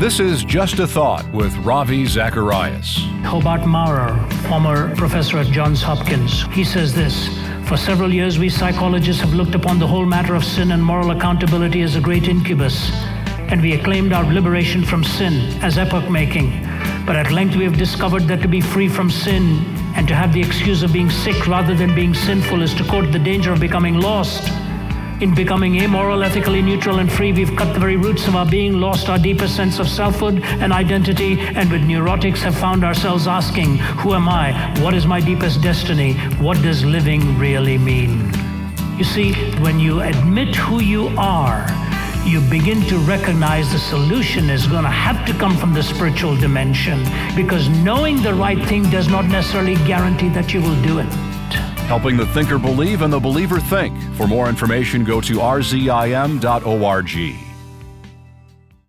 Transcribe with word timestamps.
This 0.00 0.18
is 0.18 0.44
Just 0.44 0.78
a 0.78 0.86
Thought 0.86 1.30
with 1.30 1.54
Ravi 1.58 2.06
Zacharias. 2.06 3.04
Hobart 3.22 3.66
Mowrer, 3.66 4.16
former 4.48 4.96
professor 4.96 5.36
at 5.36 5.48
Johns 5.48 5.82
Hopkins, 5.82 6.44
he 6.54 6.64
says 6.64 6.94
this 6.94 7.28
For 7.68 7.76
several 7.76 8.10
years, 8.10 8.38
we 8.38 8.48
psychologists 8.48 9.20
have 9.20 9.34
looked 9.34 9.54
upon 9.54 9.78
the 9.78 9.86
whole 9.86 10.06
matter 10.06 10.34
of 10.34 10.42
sin 10.42 10.72
and 10.72 10.82
moral 10.82 11.10
accountability 11.10 11.82
as 11.82 11.96
a 11.96 12.00
great 12.00 12.28
incubus, 12.28 12.90
and 13.50 13.60
we 13.60 13.74
acclaimed 13.74 14.14
our 14.14 14.24
liberation 14.24 14.82
from 14.82 15.04
sin 15.04 15.34
as 15.62 15.76
epoch 15.76 16.10
making. 16.10 16.62
But 17.04 17.16
at 17.16 17.30
length, 17.30 17.56
we 17.56 17.64
have 17.64 17.76
discovered 17.76 18.22
that 18.28 18.40
to 18.40 18.48
be 18.48 18.62
free 18.62 18.88
from 18.88 19.10
sin 19.10 19.62
and 19.96 20.08
to 20.08 20.14
have 20.14 20.32
the 20.32 20.40
excuse 20.40 20.82
of 20.82 20.94
being 20.94 21.10
sick 21.10 21.46
rather 21.46 21.74
than 21.74 21.94
being 21.94 22.14
sinful 22.14 22.62
is 22.62 22.72
to 22.76 22.84
court 22.84 23.12
the 23.12 23.18
danger 23.18 23.52
of 23.52 23.60
becoming 23.60 23.96
lost. 23.96 24.50
In 25.20 25.34
becoming 25.34 25.76
amoral, 25.76 26.22
ethically 26.22 26.62
neutral, 26.62 26.98
and 26.98 27.12
free, 27.12 27.30
we've 27.30 27.54
cut 27.54 27.74
the 27.74 27.78
very 27.78 27.98
roots 27.98 28.26
of 28.26 28.36
our 28.36 28.46
being, 28.46 28.80
lost 28.80 29.10
our 29.10 29.18
deepest 29.18 29.54
sense 29.54 29.78
of 29.78 29.86
selfhood 29.86 30.42
and 30.42 30.72
identity, 30.72 31.38
and 31.38 31.70
with 31.70 31.82
neurotics 31.82 32.38
have 32.38 32.56
found 32.56 32.84
ourselves 32.84 33.26
asking, 33.26 33.76
Who 34.00 34.14
am 34.14 34.30
I? 34.30 34.52
What 34.80 34.94
is 34.94 35.06
my 35.06 35.20
deepest 35.20 35.60
destiny? 35.60 36.14
What 36.40 36.62
does 36.62 36.86
living 36.86 37.36
really 37.36 37.76
mean? 37.76 38.32
You 38.96 39.04
see, 39.04 39.34
when 39.60 39.78
you 39.78 40.00
admit 40.00 40.56
who 40.56 40.80
you 40.80 41.08
are, 41.18 41.66
you 42.24 42.40
begin 42.48 42.80
to 42.86 42.96
recognize 43.00 43.70
the 43.70 43.78
solution 43.78 44.48
is 44.48 44.66
going 44.66 44.84
to 44.84 44.88
have 44.88 45.26
to 45.26 45.34
come 45.34 45.54
from 45.54 45.74
the 45.74 45.82
spiritual 45.82 46.34
dimension 46.34 47.04
because 47.36 47.68
knowing 47.68 48.22
the 48.22 48.32
right 48.32 48.62
thing 48.68 48.88
does 48.88 49.08
not 49.08 49.26
necessarily 49.26 49.74
guarantee 49.86 50.30
that 50.30 50.54
you 50.54 50.62
will 50.62 50.80
do 50.82 50.98
it 50.98 51.29
helping 51.90 52.16
the 52.16 52.26
thinker 52.26 52.56
believe 52.56 53.02
and 53.02 53.12
the 53.12 53.18
believer 53.18 53.58
think. 53.58 54.00
For 54.14 54.28
more 54.28 54.48
information, 54.48 55.02
go 55.02 55.20
to 55.22 55.38
rzim.org. 55.38 57.49